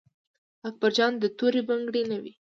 [0.67, 2.23] اکبر جان د تورې بنګړي نه و.